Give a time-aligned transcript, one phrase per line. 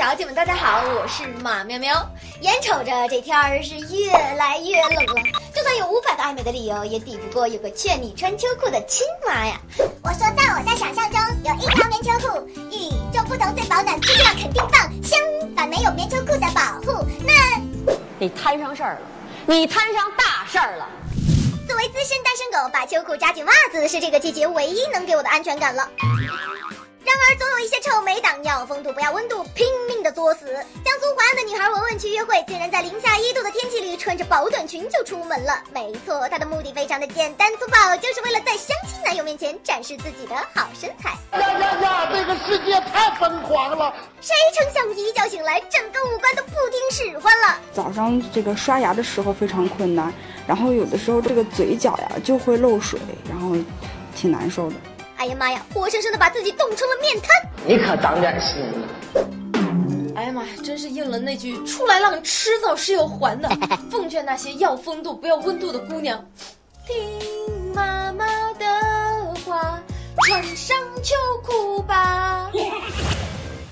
[0.00, 1.94] 小姐们，大家好我是马喵喵。
[2.40, 5.22] 眼瞅着这天儿是越来越冷了，
[5.54, 9.60] 就算有五百个爱美的理由，也抵不过有个劝你穿秋裤的亲妈呀。
[10.02, 14.90] 我说，在我在想象中有一条棉秋裤，与众不同最保暖，质量肯定棒。
[15.04, 15.20] 相
[15.54, 19.00] 反，没有棉秋裤的保护，那你摊上事儿了，
[19.44, 20.88] 你摊上大事儿了。
[21.68, 25.86] 作为资深单身狗，把秋裤扎进袜子是这个季节唯一能给我的安全感了。
[27.02, 29.66] 然而，总有一些臭美党要风度不要温度，拼
[30.20, 30.44] 作死。
[30.84, 35.62] 江苏淮安的女孩文文去约会，竟然在零下一度的天气里穿着薄短裙就出门了。
[35.72, 41.16] 没错，她的目的非常的简单粗暴，就是为了在相亲男友面前展示自己的好身材。
[41.38, 42.10] 呀呀呀！
[42.12, 43.94] 这个世界太疯狂了！
[44.20, 47.58] 谁成想一觉醒来，整个五官都不听使唤了。
[47.72, 50.12] 早上这个刷牙的时候非常困难，
[50.46, 53.56] 然后有的时候这个嘴角呀就会漏水，然后
[54.14, 54.76] 挺难受的。
[55.16, 55.64] 哎呀妈呀！
[55.72, 57.30] 活生生的把自己冻成了面瘫。
[57.64, 59.39] 你可长点心！
[60.30, 63.48] 妈呀，真是应了那句“出来浪，迟早是要还的”。
[63.90, 66.24] 奉劝那些要风度不要温度的姑娘，
[66.86, 68.66] 听妈妈的
[69.44, 69.82] 话，
[70.26, 71.14] 穿上秋
[71.44, 72.50] 裤吧。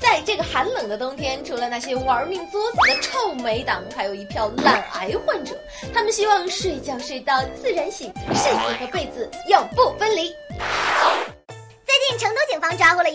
[0.00, 5.58] 在这个寒冷的冬天，除了那些玩命作死的臭美党，还有一票懒癌患者。
[5.92, 9.87] 他们希望睡觉睡到自然醒，睡死和被子要不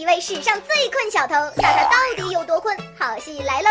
[0.04, 2.76] 一位史上最困小偷，那他到底有多困？
[3.00, 3.70] 好戏来喽！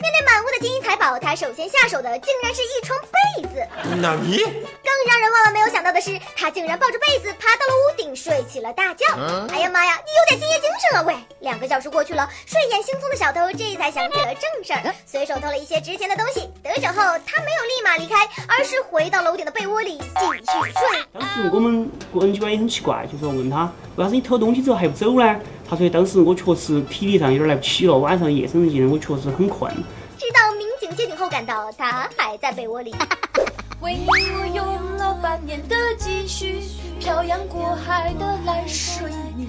[0.00, 3.62] 面对满屋的金银财宝，他首先下手的竟然是一床被子。
[4.00, 4.38] 那你？
[4.38, 9.04] 更让人万万没有想到的是，他竟然抱着被子爬到了屋顶，睡起了大觉。
[9.52, 11.14] 哎呀妈呀，你有点敬业精神了喂！
[11.40, 16.48] 两个小时过去了，睡眼惺忪的小偷这才想起了正事儿，随手偷了一些值钱的东西。
[16.62, 20.24] 得手后，他没有立马离开，而是回到楼顶的被窝里继
[20.62, 21.04] 续睡。
[21.12, 25.38] 当时我们个人机关也很奇怪，就说问他，为啥子你偷东西之后还不走呢？
[25.74, 29.72] 他说当时我确实体力上有点来不起了，晚上夜深人静的，我确实很困。
[30.16, 32.94] 直到民警接警后赶到，他还在被窝里。
[33.82, 36.60] 为你我用了半年的积蓄，
[37.00, 39.48] 漂洋过海的来睡你。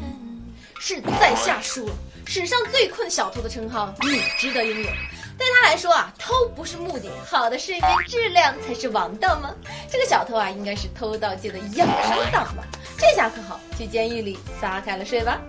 [0.79, 1.85] 是在下说，
[2.25, 4.89] 史上最困小偷的称号，你值得拥有。
[5.37, 9.53] 对他来说啊，偷不是目的，好的睡眠质量才是王道吗？
[9.91, 12.65] 这个小偷啊，应该是偷盗界的养生党吧？
[12.97, 15.39] 这下可好，去监狱里撒开了睡吧。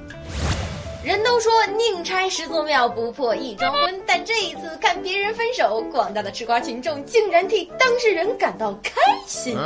[1.07, 8.93] 人都说宁拆十座庙，不破一桩婚，但这一次看别人分手，广大的吃瓜群众竟然替当事人感到开
[9.25, 9.57] 心。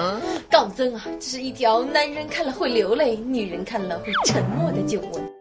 [0.51, 5.40] 告曾啊，这是一条男人看了会流泪，女人看了会沉默的酒文。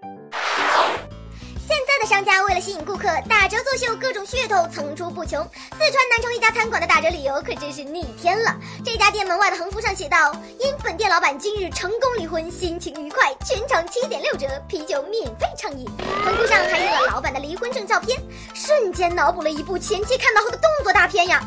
[2.19, 5.41] 商家为了吸引顾客，打折作秀，各种噱头层出不穷。
[5.71, 8.53] 四川南充一家餐馆的打折理由可真是逆天了。
[8.83, 15.89] 这家店门外的横幅上写道：“因本店老板今日成功离婚，心情愉快，全场七点六折，啤酒免费畅饮。”
[16.25, 18.21] 横幅上还印了老板的离婚证照片，
[18.53, 21.41] 瞬间脑补了一部前妻看到后的动作大片呀。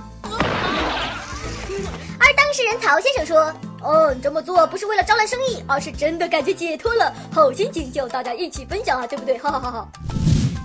[2.18, 3.52] 而当事人曹先生说
[3.84, 9.36] ：“哦，这么做不是为了招揽生意，而是真的感觉解脱了，好心情就大家一起分享啊，对不对？
[9.36, 9.88] 哈哈哈哈。”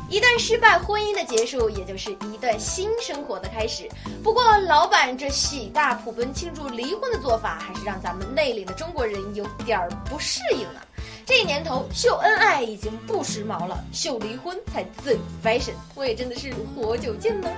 [0.09, 3.89] 一段失败婚姻的结束，也就是一段新生活的开始。
[4.23, 10.81] 不过，老板这喜大普奔庆祝离婚的做法，还是让咱们内敛的中国人有点儿不适应啊。
[11.25, 15.73] 这年头，秀恩爱已经不时髦了，秀离婚才最 fashion。
[15.93, 17.51] 我也真的是活久见了。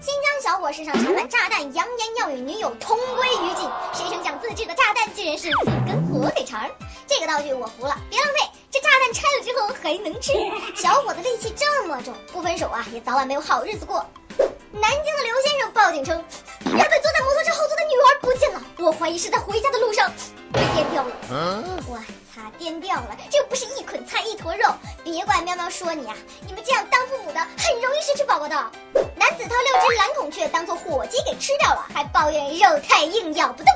[0.00, 6.70] 新疆小伙身上缠满炸弹，扬言要与女友同归于尽，谁成想自制的炸弹竟然是四根火腿肠。
[7.12, 8.38] 这个道具我服了，别浪费。
[8.70, 10.32] 这炸弹拆了之后还能吃。
[10.74, 14.04] 小伙子力气这么重，不分手啊，也早晚没有好日子过。
[14.72, 16.16] 南京的刘先生报警称，
[16.64, 20.10] 原本坐在摩托车后座的女儿不见了，我怀疑是在回家的路上
[20.54, 21.10] 被颠掉了。
[21.86, 22.02] 我
[22.34, 24.64] 擦，颠掉了，这不是一捆菜一坨肉。
[25.04, 26.16] 别怪喵喵说你啊，
[26.46, 28.56] 你们这样当父母的很容易失去宝宝的。
[29.14, 33.66] 男子掏六只蓝孔雀当做火鸡给吃掉了，还抱怨肉太硬咬不动。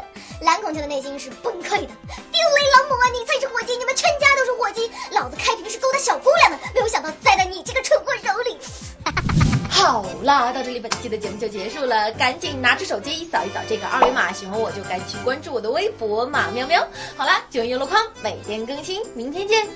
[0.40, 1.86] 蓝孔雀的内心是崩溃的。
[2.06, 4.90] 丢雷老母啊你才是火鸡你们全家都是火鸡。
[5.12, 8.58] 老子开屏是勾搭小姑娘的没有想到栽在你这个蠢货手里。
[9.70, 16.86] 好啦到这里本期的节目就结束了赶紧拿出手机扫一扫这个二维码喜欢我就赶紧关注我的微博马喵喵。
[17.16, 19.66] 好啦就用优框每天更新明天见。